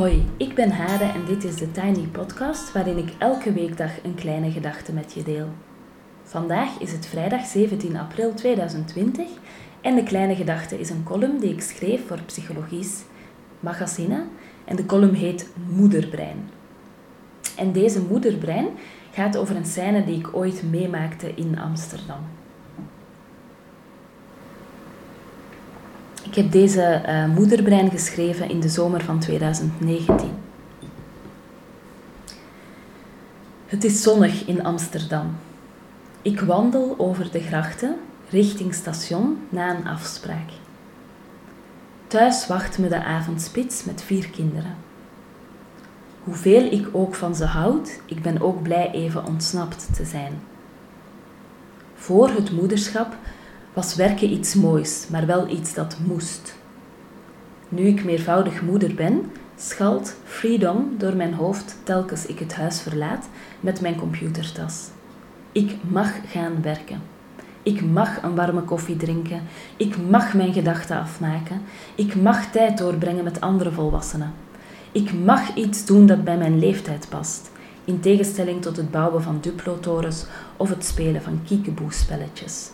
Hoi, 0.00 0.26
ik 0.36 0.54
ben 0.54 0.70
Hade 0.70 1.04
en 1.04 1.24
dit 1.24 1.44
is 1.44 1.56
de 1.56 1.72
Tiny 1.72 2.06
Podcast 2.06 2.72
waarin 2.72 2.98
ik 2.98 3.14
elke 3.18 3.52
weekdag 3.52 3.90
een 4.02 4.14
kleine 4.14 4.50
gedachte 4.50 4.92
met 4.92 5.12
je 5.12 5.22
deel. 5.22 5.48
Vandaag 6.22 6.78
is 6.78 6.92
het 6.92 7.06
vrijdag 7.06 7.44
17 7.44 7.96
april 7.96 8.34
2020 8.34 9.28
en 9.80 9.94
de 9.94 10.02
kleine 10.02 10.34
gedachte 10.34 10.78
is 10.78 10.90
een 10.90 11.02
column 11.02 11.38
die 11.38 11.52
ik 11.52 11.60
schreef 11.60 12.06
voor 12.06 12.22
Psychologies 12.26 13.02
Magazine 13.60 14.24
en 14.64 14.76
de 14.76 14.86
column 14.86 15.14
heet 15.14 15.50
Moederbrein. 15.68 16.48
En 17.56 17.72
deze 17.72 18.02
Moederbrein 18.02 18.68
gaat 19.12 19.36
over 19.36 19.56
een 19.56 19.66
scène 19.66 20.04
die 20.04 20.18
ik 20.18 20.36
ooit 20.36 20.62
meemaakte 20.70 21.34
in 21.34 21.58
Amsterdam. 21.58 22.39
Ik 26.30 26.36
heb 26.36 26.52
deze 26.52 27.02
uh, 27.06 27.34
moederbrein 27.34 27.90
geschreven 27.90 28.48
in 28.50 28.60
de 28.60 28.68
zomer 28.68 29.04
van 29.04 29.18
2019. 29.18 30.30
Het 33.66 33.84
is 33.84 34.02
zonnig 34.02 34.46
in 34.46 34.64
Amsterdam. 34.64 35.36
Ik 36.22 36.40
wandel 36.40 36.94
over 36.98 37.30
de 37.30 37.40
grachten 37.40 37.96
richting 38.28 38.74
station 38.74 39.38
na 39.48 39.76
een 39.76 39.86
afspraak. 39.86 40.50
Thuis 42.06 42.46
wacht 42.46 42.78
me 42.78 42.88
de 42.88 43.04
avondspits 43.04 43.84
met 43.84 44.02
vier 44.02 44.28
kinderen. 44.28 44.74
Hoeveel 46.24 46.72
ik 46.72 46.88
ook 46.92 47.14
van 47.14 47.34
ze 47.34 47.44
houd, 47.44 48.00
ik 48.06 48.22
ben 48.22 48.40
ook 48.40 48.62
blij 48.62 48.90
even 48.90 49.26
ontsnapt 49.26 49.88
te 49.94 50.04
zijn. 50.04 50.40
Voor 51.94 52.28
het 52.28 52.52
moederschap 52.52 53.16
was 53.72 53.94
werken 53.94 54.32
iets 54.32 54.54
moois, 54.54 55.06
maar 55.10 55.26
wel 55.26 55.48
iets 55.48 55.74
dat 55.74 55.96
moest. 56.06 56.54
Nu 57.68 57.86
ik 57.86 58.04
meervoudig 58.04 58.62
moeder 58.62 58.94
ben, 58.94 59.30
schalt 59.56 60.14
freedom 60.24 60.94
door 60.98 61.16
mijn 61.16 61.34
hoofd 61.34 61.76
telkens 61.82 62.26
ik 62.26 62.38
het 62.38 62.54
huis 62.54 62.80
verlaat 62.80 63.28
met 63.60 63.80
mijn 63.80 63.96
computertas. 63.96 64.88
Ik 65.52 65.76
mag 65.88 66.12
gaan 66.26 66.62
werken. 66.62 67.02
Ik 67.62 67.84
mag 67.84 68.22
een 68.22 68.34
warme 68.34 68.62
koffie 68.62 68.96
drinken. 68.96 69.42
Ik 69.76 69.96
mag 70.10 70.34
mijn 70.34 70.52
gedachten 70.52 70.96
afmaken. 70.96 71.62
Ik 71.94 72.14
mag 72.14 72.50
tijd 72.50 72.78
doorbrengen 72.78 73.24
met 73.24 73.40
andere 73.40 73.70
volwassenen. 73.70 74.32
Ik 74.92 75.12
mag 75.24 75.54
iets 75.54 75.84
doen 75.84 76.06
dat 76.06 76.24
bij 76.24 76.36
mijn 76.36 76.58
leeftijd 76.58 77.06
past, 77.08 77.50
in 77.84 78.00
tegenstelling 78.00 78.62
tot 78.62 78.76
het 78.76 78.90
bouwen 78.90 79.22
van 79.22 79.38
duplo-torens 79.40 80.26
of 80.56 80.68
het 80.68 80.84
spelen 80.84 81.22
van 81.22 81.40
kiekeboe-spelletjes. 81.46 82.70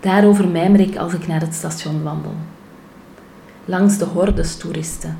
Daarover 0.00 0.48
mijmer 0.48 0.80
ik 0.80 0.96
als 0.96 1.12
ik 1.12 1.26
naar 1.26 1.40
het 1.40 1.54
station 1.54 2.02
wandel. 2.02 2.34
Langs 3.64 3.98
de 3.98 4.04
hordes 4.04 4.56
toeristen, 4.56 5.18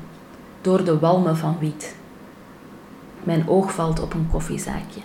door 0.61 0.83
de 0.83 0.99
walmen 0.99 1.37
van 1.37 1.57
wiet. 1.59 1.95
Mijn 3.23 3.47
oog 3.47 3.73
valt 3.73 4.01
op 4.01 4.13
een 4.13 4.27
koffiezaakje. 4.31 5.01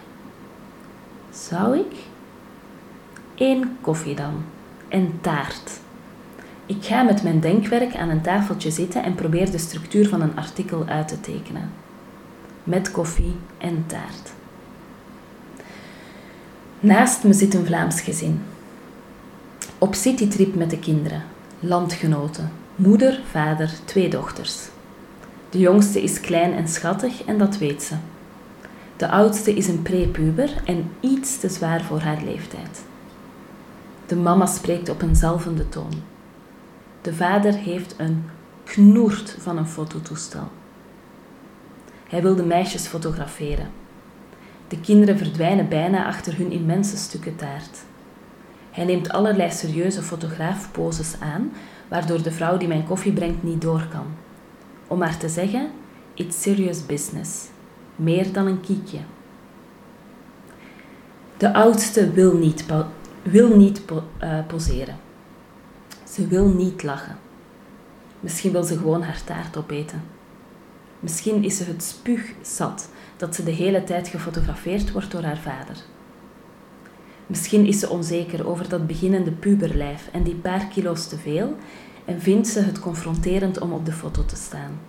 Zou 1.30 1.78
ik? 1.78 1.92
Eén 3.34 3.76
koffie 3.80 4.14
dan. 4.14 4.44
En 4.88 5.18
taart. 5.20 5.80
Ik 6.66 6.84
ga 6.84 7.02
met 7.02 7.22
mijn 7.22 7.40
denkwerk 7.40 7.96
aan 7.96 8.08
een 8.08 8.22
tafeltje 8.22 8.70
zitten 8.70 9.02
en 9.02 9.14
probeer 9.14 9.50
de 9.50 9.58
structuur 9.58 10.08
van 10.08 10.20
een 10.20 10.36
artikel 10.36 10.84
uit 10.86 11.08
te 11.08 11.20
tekenen. 11.20 11.70
Met 12.64 12.90
koffie 12.90 13.36
en 13.58 13.84
taart. 13.86 14.32
Naast 16.80 17.24
me 17.24 17.32
zit 17.32 17.54
een 17.54 17.66
Vlaams 17.66 18.00
gezin. 18.00 18.42
Op 19.84 19.94
citytrip 19.94 20.54
met 20.54 20.70
de 20.70 20.78
kinderen, 20.78 21.22
landgenoten, 21.60 22.52
moeder, 22.74 23.20
vader, 23.30 23.70
twee 23.84 24.08
dochters. 24.08 24.68
De 25.50 25.58
jongste 25.58 26.02
is 26.02 26.20
klein 26.20 26.52
en 26.52 26.68
schattig 26.68 27.24
en 27.24 27.38
dat 27.38 27.58
weet 27.58 27.82
ze. 27.82 27.94
De 28.96 29.08
oudste 29.08 29.54
is 29.54 29.68
een 29.68 29.82
prepuber 29.82 30.62
en 30.64 30.90
iets 31.00 31.38
te 31.38 31.48
zwaar 31.48 31.82
voor 31.82 32.00
haar 32.00 32.22
leeftijd. 32.24 32.84
De 34.06 34.16
mama 34.16 34.46
spreekt 34.46 34.88
op 34.88 35.02
een 35.02 35.16
zalvende 35.16 35.68
toon. 35.68 36.02
De 37.00 37.14
vader 37.14 37.54
heeft 37.54 37.94
een 37.98 38.24
knoert 38.64 39.36
van 39.40 39.56
een 39.56 39.68
fototoestel. 39.68 40.48
Hij 42.08 42.22
wil 42.22 42.36
de 42.36 42.44
meisjes 42.44 42.86
fotograferen. 42.86 43.70
De 44.68 44.80
kinderen 44.80 45.18
verdwijnen 45.18 45.68
bijna 45.68 46.06
achter 46.06 46.36
hun 46.36 46.52
immense 46.52 46.96
stukken 46.96 47.36
taart. 47.36 47.84
Hij 48.74 48.84
neemt 48.84 49.10
allerlei 49.10 49.50
serieuze 49.50 50.02
fotograafposes 50.02 51.14
aan, 51.20 51.52
waardoor 51.88 52.22
de 52.22 52.30
vrouw 52.30 52.56
die 52.56 52.68
mijn 52.68 52.86
koffie 52.86 53.12
brengt 53.12 53.42
niet 53.42 53.60
door 53.60 53.86
kan. 53.90 54.06
Om 54.86 54.98
maar 54.98 55.16
te 55.16 55.28
zeggen, 55.28 55.70
it's 56.14 56.42
serious 56.42 56.86
business. 56.86 57.46
Meer 57.96 58.32
dan 58.32 58.46
een 58.46 58.60
kiekje. 58.60 58.98
De 61.36 61.52
oudste 61.52 62.10
wil 62.10 62.36
niet, 62.36 62.64
wil 63.22 63.56
niet 63.56 63.82
uh, 64.22 64.46
poseren. 64.46 64.96
Ze 66.08 66.26
wil 66.26 66.48
niet 66.48 66.82
lachen. 66.82 67.18
Misschien 68.20 68.52
wil 68.52 68.62
ze 68.62 68.76
gewoon 68.76 69.02
haar 69.02 69.24
taart 69.24 69.56
opeten. 69.56 70.02
Misschien 71.00 71.44
is 71.44 71.56
ze 71.56 71.64
het 71.64 71.82
spuug 71.82 72.32
zat 72.42 72.88
dat 73.16 73.34
ze 73.34 73.44
de 73.44 73.50
hele 73.50 73.84
tijd 73.84 74.08
gefotografeerd 74.08 74.92
wordt 74.92 75.10
door 75.10 75.22
haar 75.22 75.38
vader. 75.38 75.76
Misschien 77.26 77.66
is 77.66 77.78
ze 77.78 77.88
onzeker 77.88 78.48
over 78.48 78.68
dat 78.68 78.86
beginnende 78.86 79.30
puberlijf 79.30 80.08
en 80.12 80.22
die 80.22 80.34
paar 80.34 80.66
kilo's 80.66 81.06
te 81.08 81.18
veel 81.18 81.56
en 82.04 82.20
vindt 82.20 82.48
ze 82.48 82.60
het 82.60 82.78
confronterend 82.78 83.60
om 83.60 83.72
op 83.72 83.86
de 83.86 83.92
foto 83.92 84.24
te 84.24 84.36
staan. 84.36 84.80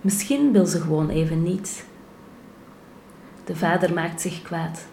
Misschien 0.00 0.52
wil 0.52 0.66
ze 0.66 0.80
gewoon 0.80 1.08
even 1.08 1.42
niet. 1.42 1.84
De 3.44 3.56
vader 3.56 3.92
maakt 3.92 4.20
zich 4.20 4.42
kwaad. 4.42 4.86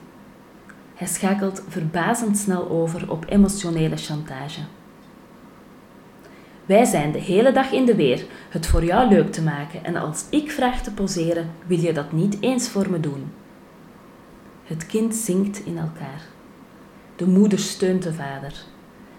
Hij 0.93 1.07
schakelt 1.07 1.63
verbazend 1.67 2.37
snel 2.37 2.69
over 2.69 3.11
op 3.11 3.25
emotionele 3.29 3.97
chantage. 3.97 4.61
Wij 6.65 6.85
zijn 6.85 7.11
de 7.11 7.19
hele 7.19 7.51
dag 7.51 7.71
in 7.71 7.85
de 7.85 7.95
weer 7.95 8.25
het 8.49 8.67
voor 8.67 8.83
jou 8.83 9.09
leuk 9.09 9.31
te 9.31 9.41
maken 9.41 9.83
en 9.83 9.95
als 9.95 10.25
ik 10.29 10.51
vraag 10.51 10.83
te 10.83 10.91
poseren, 10.91 11.49
wil 11.65 11.79
je 11.79 11.93
dat 11.93 12.11
niet 12.11 12.37
eens 12.39 12.69
voor 12.69 12.89
me 12.89 12.99
doen. 12.99 13.31
Het 14.63 14.85
kind 14.85 15.15
zinkt 15.15 15.65
in 15.65 15.77
elkaar. 15.77 16.21
De 17.15 17.27
moeder 17.27 17.59
steunt 17.59 18.03
de 18.03 18.13
vader. 18.13 18.53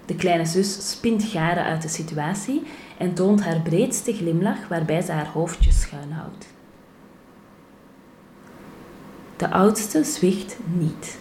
De 0.07 0.15
kleine 0.15 0.45
zus 0.45 0.91
spint 0.91 1.23
garen 1.23 1.65
uit 1.65 1.83
de 1.83 1.89
situatie 1.89 2.63
en 2.99 3.15
toont 3.15 3.45
haar 3.45 3.61
breedste 3.61 4.13
glimlach 4.13 4.69
waarbij 4.69 5.03
ze 5.03 5.13
haar 5.13 5.29
hoofdje 5.29 5.73
schuin 5.73 6.13
houdt. 6.13 6.47
De 9.37 9.51
oudste 9.51 10.05
zwicht 10.05 10.57
niet. 10.79 11.19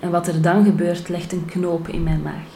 En 0.00 0.10
wat 0.10 0.26
er 0.26 0.42
dan 0.42 0.64
gebeurt, 0.64 1.08
legt 1.08 1.32
een 1.32 1.44
knoop 1.44 1.88
in 1.88 2.02
mijn 2.02 2.22
maag. 2.22 2.46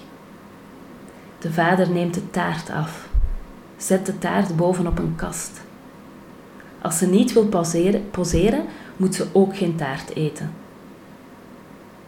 De 1.38 1.52
vader 1.52 1.90
neemt 1.90 2.14
de 2.14 2.30
taart 2.30 2.70
af, 2.70 3.08
zet 3.76 4.06
de 4.06 4.18
taart 4.18 4.56
bovenop 4.56 4.98
een 4.98 5.16
kast. 5.16 5.60
Als 6.82 6.98
ze 6.98 7.06
niet 7.06 7.32
wil 7.32 7.46
poseren, 7.46 8.10
poseren 8.10 8.64
moet 8.96 9.14
ze 9.14 9.26
ook 9.32 9.56
geen 9.56 9.76
taart 9.76 10.16
eten. 10.16 10.61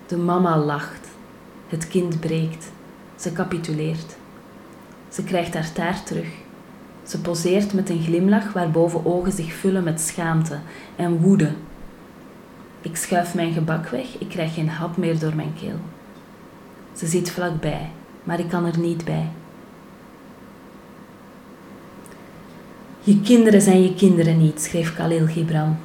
De 0.06 0.16
mama 0.16 0.58
lacht. 0.58 1.08
Het 1.68 1.88
kind 1.88 2.20
breekt. 2.20 2.70
Ze 3.16 3.32
capituleert. 3.32 4.16
Ze 5.08 5.24
krijgt 5.24 5.54
haar 5.54 5.72
taart 5.72 6.06
terug. 6.06 6.28
Ze 7.02 7.20
poseert 7.20 7.72
met 7.72 7.90
een 7.90 8.02
glimlach 8.02 8.52
waarboven 8.52 9.06
ogen 9.06 9.32
zich 9.32 9.52
vullen 9.52 9.84
met 9.84 10.00
schaamte 10.00 10.58
en 10.96 11.20
woede. 11.20 11.52
Ik 12.80 12.96
schuif 12.96 13.34
mijn 13.34 13.52
gebak 13.52 13.88
weg, 13.88 14.18
ik 14.18 14.28
krijg 14.28 14.54
geen 14.54 14.68
hap 14.68 14.96
meer 14.96 15.18
door 15.18 15.34
mijn 15.34 15.52
keel. 15.60 15.78
Ze 16.92 17.06
zit 17.06 17.30
vlakbij, 17.30 17.90
maar 18.24 18.38
ik 18.38 18.48
kan 18.48 18.64
er 18.64 18.78
niet 18.78 19.04
bij. 19.04 19.28
Je 23.00 23.20
kinderen 23.20 23.60
zijn 23.60 23.82
je 23.82 23.94
kinderen 23.94 24.38
niet, 24.38 24.60
schreef 24.60 24.94
Khalil 24.94 25.26
Gibran. 25.26 25.76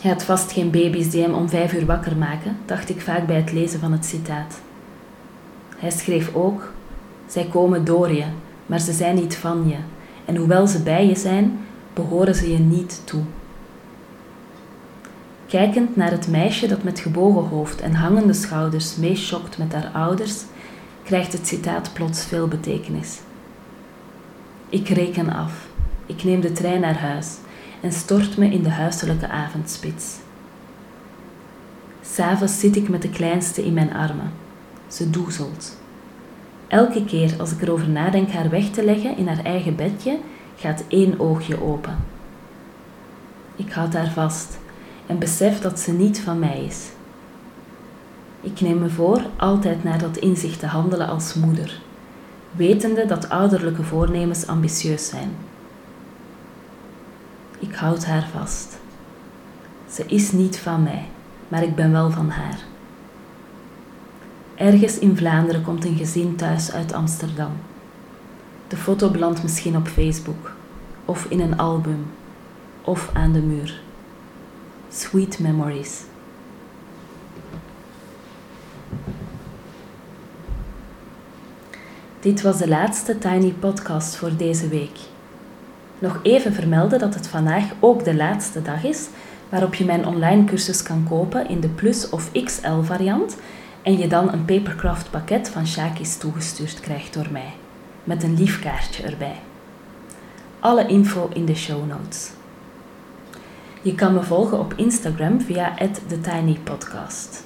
Hij 0.00 0.10
had 0.10 0.22
vast 0.22 0.52
geen 0.52 0.70
baby's 0.70 1.10
die 1.10 1.22
hem 1.22 1.34
om 1.34 1.48
vijf 1.48 1.72
uur 1.72 1.86
wakker 1.86 2.16
maken, 2.16 2.56
dacht 2.66 2.88
ik 2.88 3.00
vaak 3.00 3.26
bij 3.26 3.36
het 3.36 3.52
lezen 3.52 3.80
van 3.80 3.92
het 3.92 4.04
citaat. 4.04 4.60
Hij 5.76 5.90
schreef 5.90 6.34
ook: 6.34 6.72
Zij 7.26 7.44
komen 7.44 7.84
door 7.84 8.12
je, 8.12 8.24
maar 8.66 8.80
ze 8.80 8.92
zijn 8.92 9.14
niet 9.14 9.36
van 9.36 9.68
je. 9.68 9.76
En 10.24 10.36
hoewel 10.36 10.66
ze 10.66 10.82
bij 10.82 11.06
je 11.06 11.16
zijn, 11.16 11.58
behoren 11.94 12.34
ze 12.34 12.52
je 12.52 12.58
niet 12.58 13.02
toe. 13.04 13.22
Kijkend 15.46 15.96
naar 15.96 16.10
het 16.10 16.28
meisje 16.28 16.66
dat 16.66 16.82
met 16.82 17.00
gebogen 17.00 17.48
hoofd 17.48 17.80
en 17.80 17.94
hangende 17.94 18.32
schouders 18.32 18.96
meeschokt 18.96 19.58
met 19.58 19.72
haar 19.72 19.90
ouders, 19.92 20.42
krijgt 21.02 21.32
het 21.32 21.46
citaat 21.46 21.92
plots 21.92 22.24
veel 22.24 22.48
betekenis. 22.48 23.18
Ik 24.68 24.88
reken 24.88 25.32
af. 25.32 25.52
Ik 26.06 26.24
neem 26.24 26.40
de 26.40 26.52
trein 26.52 26.80
naar 26.80 26.98
huis 26.98 27.36
en 27.80 27.92
stort 27.92 28.36
me 28.36 28.46
in 28.46 28.62
de 28.62 28.70
huiselijke 28.70 29.28
avondspits. 29.28 30.16
S'avonds 32.02 32.60
zit 32.60 32.76
ik 32.76 32.88
met 32.88 33.02
de 33.02 33.10
kleinste 33.10 33.64
in 33.64 33.72
mijn 33.72 33.94
armen. 33.94 34.32
Ze 34.88 35.10
doezelt. 35.10 35.76
Elke 36.68 37.04
keer 37.04 37.34
als 37.38 37.52
ik 37.52 37.62
erover 37.62 37.88
nadenk 37.88 38.30
haar 38.30 38.50
weg 38.50 38.70
te 38.70 38.84
leggen 38.84 39.16
in 39.16 39.28
haar 39.28 39.44
eigen 39.44 39.76
bedje, 39.76 40.18
gaat 40.56 40.84
één 40.88 41.20
oogje 41.20 41.62
open. 41.62 41.98
Ik 43.56 43.72
houd 43.72 43.92
haar 43.92 44.10
vast 44.10 44.58
en 45.06 45.18
besef 45.18 45.60
dat 45.60 45.80
ze 45.80 45.92
niet 45.92 46.20
van 46.20 46.38
mij 46.38 46.64
is. 46.64 46.88
Ik 48.40 48.60
neem 48.60 48.78
me 48.78 48.88
voor 48.88 49.22
altijd 49.36 49.84
naar 49.84 49.98
dat 49.98 50.16
inzicht 50.16 50.58
te 50.58 50.66
handelen 50.66 51.08
als 51.08 51.34
moeder, 51.34 51.80
wetende 52.50 53.06
dat 53.06 53.28
ouderlijke 53.28 53.82
voornemens 53.82 54.46
ambitieus 54.46 55.08
zijn. 55.08 55.30
Ik 57.60 57.74
houd 57.74 58.04
haar 58.04 58.28
vast. 58.32 58.78
Ze 59.90 60.04
is 60.06 60.32
niet 60.32 60.58
van 60.58 60.82
mij, 60.82 61.08
maar 61.48 61.62
ik 61.62 61.74
ben 61.74 61.92
wel 61.92 62.10
van 62.10 62.28
haar. 62.28 62.58
Ergens 64.54 64.98
in 64.98 65.16
Vlaanderen 65.16 65.62
komt 65.62 65.84
een 65.84 65.96
gezin 65.96 66.36
thuis 66.36 66.72
uit 66.72 66.92
Amsterdam. 66.92 67.52
De 68.68 68.76
foto 68.76 69.10
belandt 69.10 69.42
misschien 69.42 69.76
op 69.76 69.88
Facebook, 69.88 70.52
of 71.04 71.26
in 71.28 71.40
een 71.40 71.58
album, 71.58 72.06
of 72.82 73.10
aan 73.12 73.32
de 73.32 73.40
muur. 73.40 73.82
Sweet 74.88 75.38
memories. 75.38 76.02
Dit 82.20 82.42
was 82.42 82.58
de 82.58 82.68
laatste 82.68 83.18
Tiny 83.18 83.52
Podcast 83.52 84.16
voor 84.16 84.36
deze 84.36 84.68
week. 84.68 84.98
Nog 86.00 86.20
even 86.22 86.52
vermelden 86.52 86.98
dat 86.98 87.14
het 87.14 87.28
vandaag 87.28 87.64
ook 87.80 88.04
de 88.04 88.14
laatste 88.14 88.62
dag 88.62 88.84
is 88.84 89.08
waarop 89.48 89.74
je 89.74 89.84
mijn 89.84 90.06
online 90.06 90.44
cursus 90.44 90.82
kan 90.82 91.06
kopen 91.08 91.48
in 91.48 91.60
de 91.60 91.68
Plus 91.68 92.10
of 92.10 92.32
XL 92.32 92.80
variant 92.80 93.36
en 93.82 93.98
je 93.98 94.06
dan 94.06 94.32
een 94.32 94.44
papercraft 94.44 95.10
pakket 95.10 95.48
van 95.48 95.66
Shakis 95.66 96.16
toegestuurd 96.16 96.80
krijgt 96.80 97.14
door 97.14 97.26
mij, 97.30 97.52
met 98.04 98.22
een 98.22 98.34
lief 98.34 98.60
kaartje 98.60 99.02
erbij. 99.02 99.36
Alle 100.60 100.86
info 100.86 101.30
in 101.32 101.44
de 101.44 101.54
show 101.54 101.88
notes. 101.88 102.30
Je 103.82 103.94
kan 103.94 104.14
me 104.14 104.22
volgen 104.22 104.58
op 104.58 104.74
Instagram 104.76 105.40
via 105.40 105.74
TheTinyPodcast. 106.06 107.44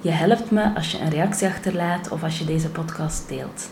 Je 0.00 0.10
helpt 0.10 0.50
me 0.50 0.74
als 0.74 0.92
je 0.92 1.00
een 1.00 1.10
reactie 1.10 1.48
achterlaat 1.48 2.08
of 2.08 2.22
als 2.22 2.38
je 2.38 2.44
deze 2.44 2.70
podcast 2.70 3.28
deelt. 3.28 3.68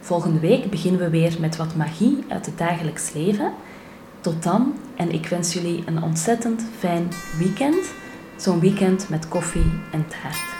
Volgende 0.00 0.40
week 0.40 0.70
beginnen 0.70 1.00
we 1.00 1.10
weer 1.10 1.36
met 1.40 1.56
wat 1.56 1.76
magie 1.76 2.24
uit 2.28 2.46
het 2.46 2.58
dagelijks 2.58 3.12
leven. 3.12 3.52
Tot 4.20 4.42
dan 4.42 4.74
en 4.96 5.12
ik 5.12 5.26
wens 5.26 5.52
jullie 5.52 5.82
een 5.86 6.02
ontzettend 6.02 6.62
fijn 6.78 7.08
weekend. 7.38 7.92
Zo'n 8.36 8.60
weekend 8.60 9.08
met 9.08 9.28
koffie 9.28 9.72
en 9.92 10.06
taart. 10.08 10.59